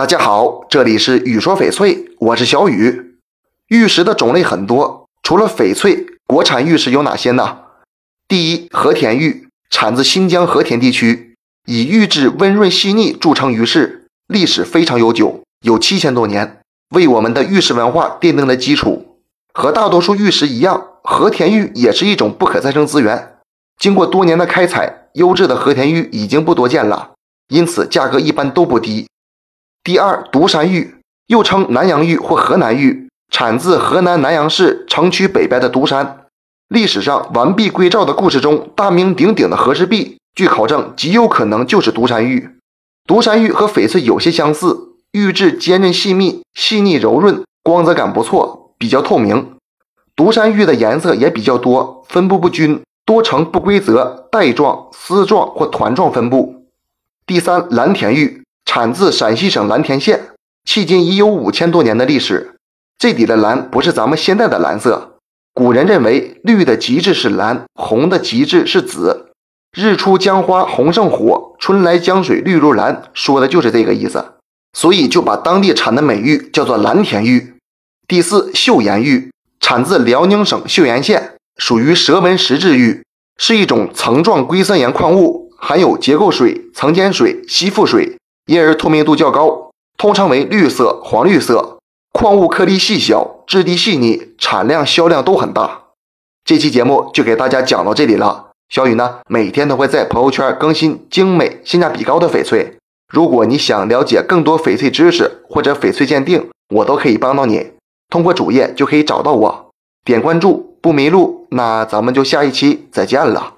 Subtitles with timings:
[0.00, 3.16] 大家好，这里是雨说翡翠，我是小雨。
[3.68, 7.58] 玉石的种类很多，除了翡翠，国产玉石有哪些呢？
[8.26, 11.34] 第一，和田玉，产自新疆和田地区，
[11.66, 16.62] 以玉质温润细腻著称于世，历史非常悠久，有七千多年，
[16.94, 19.18] 为我们的玉石文化奠定了基础。
[19.52, 23.34] 和大多数玉石一样，和田玉也是一种不可再生资源。
[23.78, 27.10] 经过多年的开采，优质的和田玉已经不多见了，
[27.48, 29.06] 因此价格一般都不低。
[29.82, 30.96] 第二，独山玉
[31.26, 36.26] 又称南阳玉或河南玉，产自河南南阳市城区北边的独山。
[36.68, 42.50] 历史上完璧归赵的故事中，大名鼎鼎的和氏璧，据考证极有可能就是独山玉。
[43.06, 49.56] 独山玉和翡翠有些相似，玉质坚韧细密、细腻柔润，光泽感不错，比较透明。
[50.14, 56.66] 独山玉的颜色也比较多，分布不均，多呈不规则带状、丝状或团状分布。
[57.26, 58.39] 第三，蓝田玉
[58.72, 60.28] 产自陕西省蓝田县，
[60.64, 62.54] 迄今已有五千多年的历史。
[63.00, 65.16] 这里的蓝不是咱们现在的蓝色。
[65.52, 69.32] 古人认为绿的极致是蓝，红的极致是紫。
[69.76, 74.34] 日出江花红胜火，春来江水绿如蓝，说的就是这个意思。
[74.72, 77.56] 所以就把当地产的美玉叫做蓝田玉。
[78.06, 83.02] 第四，岫岩玉产自辽宁省岫岩县，属于蛇纹石质玉，
[83.36, 88.16] 是一种层状硅酸盐矿物，含有结构水、层间水、吸附水，
[88.50, 91.78] 因而透明度较高，通称为绿色、黄绿色。
[92.12, 95.82] 矿物颗粒细小，质地细腻，产量销量都很大。
[96.44, 98.46] 这期节目就给大家讲到这里了。
[98.68, 102.76] 小雨呢，每天都会在朋友圈更新精美、性价比高的翡翠。
[103.12, 107.70] 如果你想了解更多翡翠知识或者翡翠鉴定，我都可以帮到你。
[108.08, 109.70] 通过主页就可以找到我，
[110.04, 111.46] 点关注不迷路。
[111.50, 113.54] 那咱们就下一期再见了。